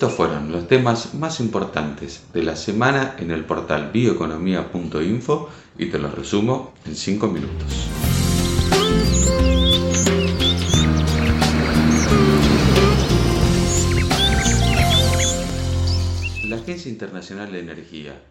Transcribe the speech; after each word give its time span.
Estos 0.00 0.16
fueron 0.16 0.50
los 0.50 0.66
temas 0.66 1.12
más 1.12 1.40
importantes 1.40 2.24
de 2.32 2.42
la 2.42 2.56
semana 2.56 3.16
en 3.18 3.30
el 3.30 3.44
portal 3.44 3.90
bioeconomía.info 3.92 5.50
y 5.76 5.90
te 5.90 5.98
los 5.98 6.14
resumo 6.14 6.72
en 6.86 6.96
5 6.96 7.26
minutos. 7.28 7.86
La 16.44 16.56
Agencia 16.56 16.90
Internacional 16.90 17.52
de 17.52 17.60
Energía, 17.60 18.22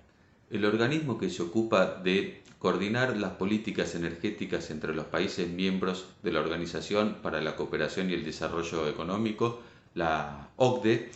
el 0.49 0.65
organismo 0.65 1.19
que 1.19 1.29
se 1.29 1.43
ocupa 1.43 1.85
de 1.85 2.41
coordinar 2.57 3.15
las 3.15 3.33
políticas 3.33 3.93
energéticas 3.93 4.71
entre 4.71 4.95
los 4.95 5.05
países 5.05 5.47
miembros 5.47 6.07
de 6.23 6.31
la 6.31 6.39
Organización 6.39 7.17
para 7.21 7.39
la 7.41 7.55
Cooperación 7.55 8.09
y 8.09 8.13
el 8.13 8.25
Desarrollo 8.25 8.87
Económico, 8.87 9.61
la 9.93 10.47
OCDE, 10.55 11.11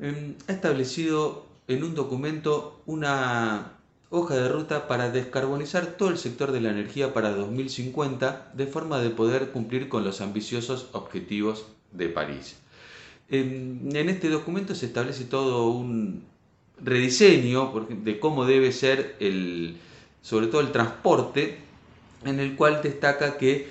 em, 0.00 0.34
ha 0.48 0.52
establecido 0.52 1.46
en 1.68 1.84
un 1.84 1.94
documento 1.94 2.80
una 2.86 3.72
hoja 4.10 4.34
de 4.34 4.48
ruta 4.48 4.88
para 4.88 5.10
descarbonizar 5.10 5.86
todo 5.96 6.10
el 6.10 6.18
sector 6.18 6.50
de 6.50 6.60
la 6.60 6.70
energía 6.70 7.14
para 7.14 7.30
2050 7.30 8.52
de 8.54 8.66
forma 8.66 9.00
de 9.00 9.10
poder 9.10 9.50
cumplir 9.52 9.88
con 9.88 10.04
los 10.04 10.20
ambiciosos 10.20 10.88
objetivos 10.92 11.66
de 11.92 12.08
París. 12.08 12.56
En, 13.28 13.90
este 13.94 14.28
documento 14.28 14.74
se 14.74 14.86
establece 14.86 15.24
todo 15.24 15.70
un 15.70 16.24
rediseño 16.82 17.86
de 17.88 18.18
cómo 18.18 18.44
debe 18.44 18.72
ser 18.72 19.14
el, 19.20 19.76
sobre 20.22 20.48
todo 20.48 20.60
el 20.60 20.72
transporte, 20.72 21.58
en 22.24 22.40
el 22.40 22.56
cual 22.56 22.80
destaca 22.82 23.38
que 23.38 23.68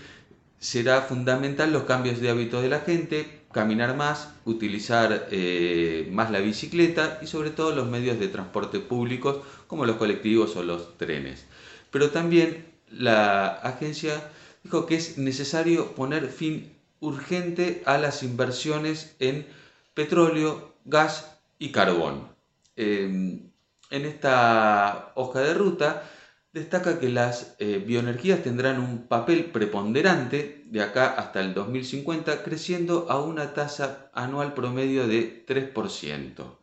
será 0.60 1.02
fundamental 1.02 1.74
los 1.74 1.84
cambios 1.84 2.22
de 2.22 2.30
hábitos 2.30 2.62
de 2.62 2.70
la 2.70 2.80
gente, 2.80 3.39
caminar 3.52 3.96
más, 3.96 4.30
utilizar 4.46 5.28
eh, 5.32 6.08
más 6.12 6.32
la 6.32 6.40
bicicleta 6.40 7.20
y 7.22 7.28
sobre 7.28 7.50
todo 7.50 7.76
los 7.76 7.88
medios 7.88 8.20
de 8.20 8.28
transporte 8.28 8.80
públicos 8.80 9.38
como 9.68 9.86
los 9.86 9.98
colectivos 9.98 10.56
o 10.56 10.64
los 10.64 10.98
trenes. 10.98 11.46
Pero 11.92 12.12
también 12.12 12.66
la 12.92 13.48
agencia 13.48 14.32
dijo 14.64 14.86
que 14.86 14.96
es 14.96 15.18
necesario 15.18 15.94
poner 15.96 16.28
fin 16.30 16.74
urgente 17.00 17.82
a 17.86 17.98
las 17.98 18.24
inversiones 18.24 19.16
en 19.20 19.48
petróleo, 19.94 20.74
gas 20.86 21.38
y 21.58 21.72
carbón. 21.72 22.28
Em, 22.76 23.50
en 23.90 24.06
esta 24.06 25.12
hoja 25.16 25.40
de 25.40 25.54
ruta 25.54 26.04
destaca 26.52 27.00
que 27.00 27.10
las 27.10 27.56
eh, 27.60 27.84
bioenergías 27.86 28.44
tendrán 28.44 28.80
un 28.80 29.08
papel 29.08 29.46
preponderante 29.46 30.64
de 30.68 30.82
acá 30.82 31.08
hasta 31.16 31.42
el 31.42 31.54
2050, 31.54 32.44
creciendo 32.44 33.08
a 33.10 33.22
una 33.22 33.54
tasa 33.54 34.10
anual 34.14 34.54
promedio 34.54 35.08
de 35.08 35.46
3%. 35.46 36.60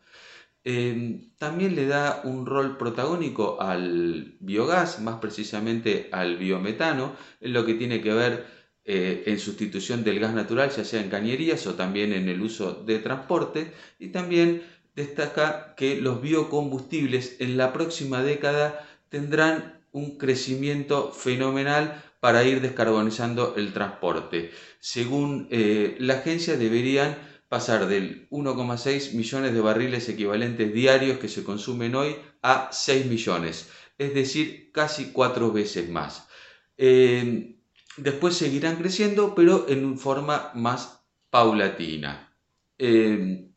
Em, 0.65 1.31
también 1.39 1.77
le 1.77 1.87
da 1.87 2.23
un 2.25 2.45
rol 2.45 2.77
protagónico 2.77 3.61
al 3.61 4.37
biogás, 4.41 5.01
más 5.01 5.20
precisamente 5.20 6.09
al 6.11 6.39
biometano, 6.39 7.15
en 7.41 7.53
lo 7.53 7.65
que 7.65 7.75
tiene 7.75 8.00
que 8.00 8.12
ver 8.12 8.47
eh, 8.84 9.23
en 9.27 9.39
sustitución 9.39 10.03
del 10.03 10.19
gas 10.19 10.34
natural, 10.34 10.71
ya 10.71 10.84
sea 10.84 11.00
en 11.00 11.09
cañerías 11.09 11.67
o 11.69 11.75
también 11.75 12.12
en 12.12 12.28
el 12.28 12.41
uso 12.43 12.73
de 12.84 12.98
transporte. 12.98 13.73
Y 14.00 14.09
también 14.09 14.62
destaca 14.97 15.75
que 15.77 16.00
los 16.00 16.21
biocombustibles 16.21 17.37
en 17.41 17.56
la 17.56 17.73
próxima 17.73 18.23
década 18.23 18.84
tendrán 19.09 19.75
un 19.92 20.19
crecimiento 20.19 21.12
fenomenal 21.12 22.03
para 22.20 22.45
ir 22.45 22.61
descarbonizando 22.61 23.55
el 23.56 23.73
transporte. 23.73 24.51
Según 24.81 25.48
eh, 25.51 25.97
la 26.01 26.15
agencia 26.15 26.56
deberían 26.56 27.16
pasar 27.49 27.87
del 27.87 28.28
1,6 28.31 29.12
millones 29.12 29.53
de 29.55 29.60
barriles 29.60 30.09
equivalentes 30.09 30.72
diarios 30.72 31.19
que 31.19 31.28
se 31.28 31.44
consumen 31.44 31.94
hoy 31.94 32.16
a 32.43 32.71
6 32.72 33.06
millones, 33.06 33.69
es 33.99 34.15
decir, 34.15 34.71
casi 34.72 35.12
cuatro 35.12 35.53
veces 35.53 35.89
más. 35.89 36.28
Eh, 36.77 37.56
después 37.97 38.34
seguirán 38.37 38.77
creciendo, 38.77 39.34
pero 39.34 39.66
en 39.69 39.99
forma 39.99 40.50
más 40.55 41.00
paulatina. 41.31 42.34
Eh, 42.78 43.49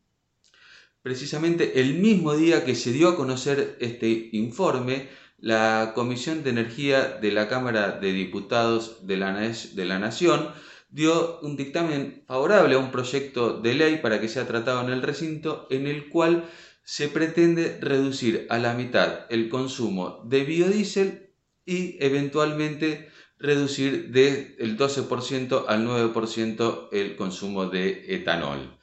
precisamente 1.02 1.80
el 1.80 1.94
mismo 1.94 2.34
día 2.34 2.64
que 2.64 2.74
se 2.74 2.92
dio 2.92 3.08
a 3.08 3.16
conocer 3.16 3.76
este 3.80 4.30
informe, 4.32 5.08
la 5.40 5.92
Comisión 5.94 6.42
de 6.42 6.50
Energía 6.50 7.18
de 7.20 7.32
la 7.32 7.48
Cámara 7.48 7.92
de 7.92 8.12
Diputados 8.12 9.06
de 9.06 9.16
la, 9.16 9.98
Nación 9.98 10.48
dio 10.90 11.40
un 11.40 11.56
dictamen 11.56 12.24
favorable 12.26 12.74
a 12.74 12.78
un 12.78 12.90
proyecto 12.90 13.60
de 13.60 13.74
ley 13.74 13.96
para 13.98 14.20
que 14.20 14.28
sea 14.28 14.46
tratado 14.46 14.82
en 14.82 14.90
el 14.90 15.02
recinto 15.02 15.66
en 15.70 15.86
el 15.86 16.08
cual 16.08 16.44
se 16.84 17.08
pretende 17.08 17.78
reducir 17.80 18.46
a 18.50 18.58
la 18.58 18.74
mitad 18.74 19.26
el 19.30 19.48
consumo 19.48 20.22
de 20.24 20.44
biodiesel 20.44 21.30
y 21.64 21.96
eventualmente 22.00 23.08
reducir 23.38 24.10
del 24.10 24.76
12% 24.76 25.64
al 25.68 25.86
9% 25.86 26.88
el 26.92 27.16
consumo 27.16 27.66
de 27.66 28.14
etanol. 28.14 28.76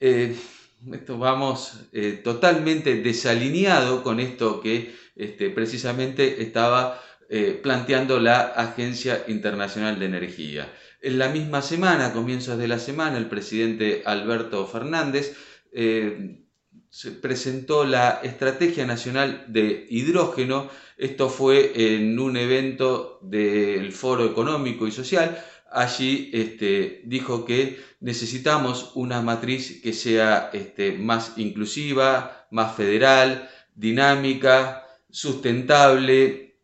Eh, 0.00 0.36
esto 0.92 1.18
vamos 1.18 1.88
eh, 1.92 2.20
totalmente 2.22 3.00
desalineado 3.02 4.02
con 4.02 4.20
esto 4.20 4.60
que 4.60 4.94
este, 5.16 5.50
precisamente 5.50 6.42
estaba 6.42 7.00
eh, 7.28 7.58
planteando 7.62 8.20
la 8.20 8.40
Agencia 8.40 9.24
Internacional 9.28 9.98
de 9.98 10.06
Energía. 10.06 10.72
En 11.00 11.18
la 11.18 11.28
misma 11.28 11.62
semana, 11.62 12.06
a 12.06 12.12
comienzos 12.12 12.58
de 12.58 12.68
la 12.68 12.78
semana, 12.78 13.18
el 13.18 13.26
presidente 13.26 14.02
Alberto 14.04 14.66
Fernández 14.66 15.36
eh, 15.72 16.40
presentó 17.20 17.84
la 17.84 18.20
Estrategia 18.22 18.86
Nacional 18.86 19.44
de 19.48 19.86
Hidrógeno. 19.88 20.70
Esto 20.96 21.28
fue 21.28 21.72
en 21.74 22.18
un 22.18 22.36
evento 22.36 23.18
del 23.22 23.92
Foro 23.92 24.24
Económico 24.24 24.86
y 24.86 24.92
Social. 24.92 25.42
Allí 25.74 26.30
este, 26.32 27.02
dijo 27.04 27.44
que 27.44 27.82
necesitamos 28.00 28.92
una 28.94 29.22
matriz 29.22 29.80
que 29.82 29.92
sea 29.92 30.50
este, 30.52 30.92
más 30.92 31.32
inclusiva, 31.36 32.46
más 32.50 32.76
federal, 32.76 33.50
dinámica, 33.74 34.86
sustentable 35.10 36.60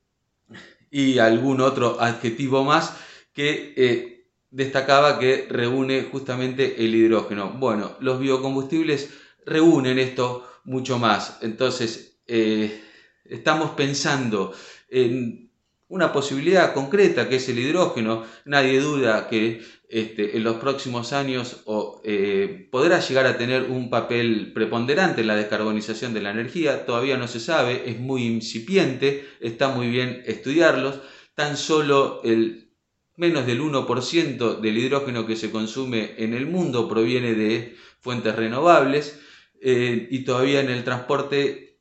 y 0.91 1.19
algún 1.19 1.61
otro 1.61 2.01
adjetivo 2.01 2.65
más 2.65 2.95
que 3.33 3.75
eh, 3.77 4.27
destacaba 4.51 5.19
que 5.19 5.47
reúne 5.51 6.05
justamente 6.05 6.85
el 6.85 6.95
hidrógeno. 6.95 7.51
Bueno, 7.59 7.97
los 8.01 8.21
biocombustibles 8.21 9.11
reúnen 9.45 9.99
esto 9.99 10.49
mucho 10.65 10.99
más. 10.99 11.39
Entonces, 11.43 12.21
eh, 12.27 12.81
estamos 13.25 13.71
pensando 13.71 14.53
en 14.89 15.50
una 15.91 16.13
posibilidad 16.13 16.73
concreta 16.73 17.29
que 17.29 17.37
es 17.37 17.49
el 17.49 17.59
hidrógeno. 17.59 18.25
Nadie 18.45 18.81
duda 18.81 19.29
que 19.29 19.61
este, 19.89 20.37
en 20.37 20.45
los 20.45 20.57
próximos 20.57 21.13
años 21.13 21.65
eh, 22.05 22.69
podrá 22.71 23.01
llegar 23.01 23.27
a 23.27 23.37
tener 23.37 23.65
un 23.65 23.91
papel 23.91 24.53
preponderante 24.55 25.21
en 25.21 25.27
la 25.27 25.35
descarbonización 25.35 26.15
de 26.15 26.23
la 26.23 26.31
energía. 26.31 26.87
Todavía 26.87 27.19
no 27.19 27.27
se 27.27 27.41
sabe, 27.41 27.91
es 27.91 27.99
muy 27.99 28.25
incipiente, 28.25 29.27
está 29.41 29.69
muy 29.69 29.89
bien 29.89 30.23
estudiarlos. 30.27 31.01
Tan 31.35 31.57
solo 31.57 32.21
el 32.23 32.71
menos 33.17 33.45
del 33.45 33.61
1% 33.61 34.61
del 34.61 34.79
hidrógeno 34.79 35.27
que 35.27 35.37
se 35.37 35.51
consume 35.51 36.15
en 36.19 36.35
el 36.35 36.47
mundo 36.47 36.89
proviene 36.89 37.35
de 37.35 37.77
fuentes 37.99 38.35
renovables 38.35 39.21
eh, 39.61 40.09
y 40.11 40.25
todavía 40.25 40.61
en 40.61 40.71
el 40.71 40.85
transporte 40.85 41.79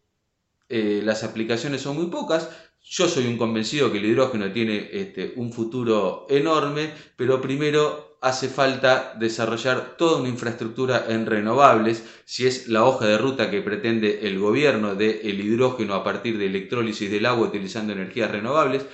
eh, 0.68 1.02
las 1.04 1.24
aplicaciones 1.24 1.82
son 1.82 1.96
muy 1.96 2.08
pocas. 2.08 2.50
Yo 2.92 3.08
soy 3.08 3.28
un 3.28 3.38
convencido 3.38 3.92
que 3.92 4.00
el 4.00 4.06
hidrógeno 4.06 4.52
tiene 4.52 4.90
este, 4.92 5.34
un 5.36 5.54
futuro 5.54 6.26
enorme, 6.28 6.90
pero 7.16 7.40
primero 7.40 8.18
hace 8.20 8.50
falta 8.50 9.14
desarrollar 9.20 9.96
toda 9.96 10.20
una 10.20 10.28
infraestructura 10.28 11.06
en 11.08 11.28
renovables, 11.28 12.04
si 12.26 12.48
es 12.48 12.68
la 12.68 12.84
hoja 12.84 13.06
de 13.06 13.20
ruta 13.20 13.52
que 13.52 13.62
pretende 13.62 14.28
el 14.28 14.40
gobierno 14.40 14.96
del 14.96 15.20
el 15.22 15.40
hidrógeno 15.40 15.94
a 15.94 16.04
partir 16.04 16.40
de 16.40 16.48
electrólisis 16.48 17.12
del 17.12 17.28
agua 17.28 17.50
utilizando 17.50 17.94
energías 17.94 18.32
renovables, 18.32 18.88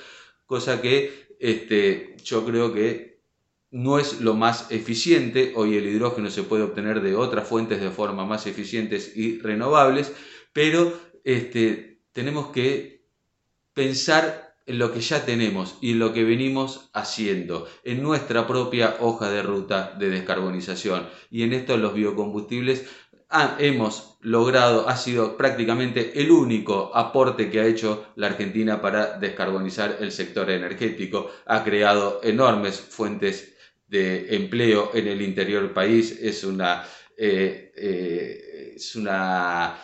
cosa 0.46 0.82
que 0.82 1.30
este, 1.40 2.18
yo 2.22 2.46
creo 2.46 2.74
que 2.74 3.22
no 3.72 3.98
es 3.98 4.20
lo 4.20 4.34
más 4.34 4.72
eficiente, 4.72 5.54
hoy 5.56 5.78
el 5.78 5.88
hidrógeno 5.88 6.30
se 6.30 6.44
puede 6.44 6.64
obtener 6.64 7.02
de 7.02 7.16
otras 7.16 7.48
fuentes 7.48 7.80
de 7.80 7.92
forma 7.92 8.26
más 8.26 8.46
eficientes 8.46 9.16
y 9.16 9.40
renovables, 9.40 10.12
pero 10.52 10.94
este, 11.24 12.02
tenemos 12.12 12.48
que 12.48 12.95
pensar 13.76 14.56
en 14.66 14.80
lo 14.80 14.92
que 14.92 15.02
ya 15.02 15.26
tenemos 15.26 15.78
y 15.82 15.92
en 15.92 16.00
lo 16.00 16.12
que 16.12 16.24
venimos 16.24 16.90
haciendo, 16.94 17.68
en 17.84 18.02
nuestra 18.02 18.48
propia 18.48 18.96
hoja 19.00 19.30
de 19.30 19.44
ruta 19.44 19.94
de 20.00 20.10
descarbonización. 20.10 21.08
Y 21.30 21.44
en 21.44 21.54
esto 21.54 21.78
los 21.78 21.94
biocombustibles 21.94 22.88
hemos 23.60 24.18
logrado, 24.22 24.90
ha 24.90 24.98
sido 24.98 25.38
prácticamente 25.38 26.20
el 26.20 26.32
único 26.32 26.96
aporte 26.96 27.52
que 27.52 27.60
ha 27.60 27.68
hecho 27.68 28.08
la 28.16 28.28
Argentina 28.28 28.82
para 28.82 29.20
descarbonizar 29.20 29.98
el 30.00 30.12
sector 30.12 30.50
energético. 30.50 31.30
Ha 31.46 31.64
creado 31.64 32.22
enormes 32.24 32.80
fuentes 32.80 33.54
de 33.88 34.36
empleo 34.36 34.92
en 34.96 35.08
el 35.08 35.22
interior 35.22 35.62
del 35.62 35.72
país. 35.72 36.18
Es 36.20 36.44
una 36.44 36.84
es 37.18 38.96
una 38.96 39.78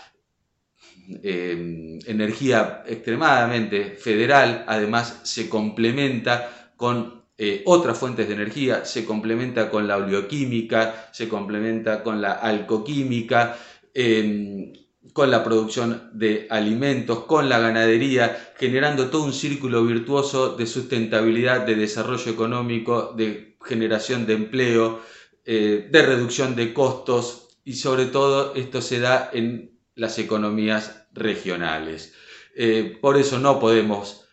energía 1.23 2.83
extremadamente 2.87 3.97
federal, 3.99 4.63
además 4.67 5.21
se 5.23 5.49
complementa 5.49 6.73
con 6.77 7.21
eh, 7.43 7.63
otras 7.65 7.97
fuentes 7.97 8.27
de 8.27 8.35
energía, 8.35 8.85
se 8.85 9.03
complementa 9.03 9.71
con 9.71 9.87
la 9.87 9.97
oleoquímica, 9.97 11.09
se 11.11 11.27
complementa 11.27 12.03
con 12.03 12.21
la 12.21 12.33
alcoquímica, 12.33 13.57
em, 13.95 14.73
con 15.11 15.31
la 15.31 15.43
producción 15.43 16.11
de 16.13 16.45
alimentos, 16.51 17.23
con 17.25 17.49
la 17.49 17.57
ganadería, 17.57 18.53
generando 18.57 19.09
todo 19.09 19.23
un 19.23 19.33
círculo 19.33 19.83
virtuoso 19.83 20.55
de 20.55 20.67
sustentabilidad, 20.67 21.65
de 21.65 21.73
desarrollo 21.73 22.31
económico, 22.31 23.13
de 23.17 23.57
generación 23.65 24.27
de 24.27 24.33
empleo, 24.33 25.01
eh, 25.43 25.87
de 25.91 26.01
reducción 26.03 26.55
de 26.55 26.73
costos 26.73 27.57
y 27.65 27.73
sobre 27.73 28.05
todo 28.05 28.53
esto 28.53 28.81
se 28.83 28.99
da 28.99 29.31
en 29.33 29.70
las 29.95 30.19
economías 30.19 31.07
regionales. 31.13 32.13
Eh, 32.55 32.97
por 33.01 33.17
eso 33.17 33.39
no 33.39 33.59
podemos 33.59 34.25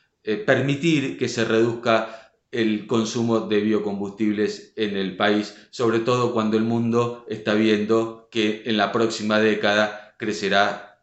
permitir 0.44 1.16
que 1.16 1.26
se 1.26 1.46
reduzca 1.46 2.18
el 2.50 2.86
consumo 2.86 3.40
de 3.40 3.60
biocombustibles 3.60 4.72
en 4.76 4.96
el 4.96 5.16
país, 5.16 5.56
sobre 5.70 6.00
todo 6.00 6.32
cuando 6.32 6.56
el 6.56 6.64
mundo 6.64 7.24
está 7.28 7.54
viendo 7.54 8.28
que 8.30 8.62
en 8.66 8.76
la 8.76 8.92
próxima 8.92 9.38
década 9.38 10.14
crecerá 10.18 11.00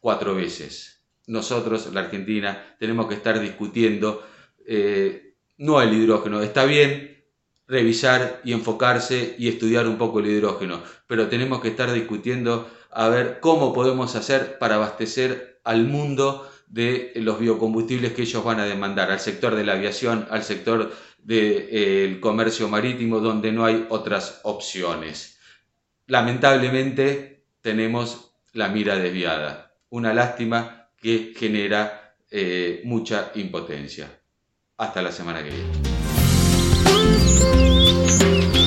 cuatro 0.00 0.34
veces. 0.34 1.02
Nosotros, 1.26 1.90
la 1.92 2.00
Argentina, 2.00 2.76
tenemos 2.78 3.06
que 3.06 3.14
estar 3.14 3.40
discutiendo 3.40 4.22
eh, 4.66 5.34
no 5.56 5.80
el 5.80 5.94
hidrógeno. 5.94 6.42
Está 6.42 6.66
bien 6.66 7.13
revisar 7.66 8.40
y 8.44 8.52
enfocarse 8.52 9.34
y 9.38 9.48
estudiar 9.48 9.86
un 9.88 9.96
poco 9.96 10.20
el 10.20 10.26
hidrógeno, 10.26 10.82
pero 11.06 11.28
tenemos 11.28 11.60
que 11.60 11.68
estar 11.68 11.92
discutiendo 11.92 12.70
a 12.90 13.08
ver 13.08 13.40
cómo 13.40 13.72
podemos 13.72 14.14
hacer 14.16 14.58
para 14.58 14.76
abastecer 14.76 15.60
al 15.64 15.84
mundo 15.84 16.48
de 16.66 17.12
los 17.16 17.38
biocombustibles 17.38 18.12
que 18.12 18.22
ellos 18.22 18.44
van 18.44 18.60
a 18.60 18.66
demandar, 18.66 19.10
al 19.10 19.20
sector 19.20 19.54
de 19.54 19.64
la 19.64 19.72
aviación, 19.72 20.26
al 20.30 20.42
sector 20.42 20.92
del 21.18 21.68
eh, 21.70 22.18
comercio 22.20 22.68
marítimo, 22.68 23.20
donde 23.20 23.52
no 23.52 23.64
hay 23.64 23.86
otras 23.88 24.40
opciones. 24.42 25.38
Lamentablemente 26.06 27.44
tenemos 27.60 28.34
la 28.52 28.68
mira 28.68 28.96
desviada, 28.96 29.74
una 29.88 30.12
lástima 30.12 30.90
que 31.00 31.32
genera 31.36 32.16
eh, 32.30 32.82
mucha 32.84 33.32
impotencia. 33.34 34.20
Hasta 34.76 35.02
la 35.02 35.12
semana 35.12 35.42
que 35.42 35.50
viene. 35.50 36.13
Ooh, 36.86 36.92
ooh, 37.44 38.58
ooh. 38.58 38.63